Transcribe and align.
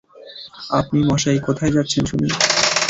আপনি 0.71 0.99
মশাই 1.09 1.39
কোথায় 1.47 1.73
যাচ্ছেন 1.75 2.03
শুনি? 2.05 2.27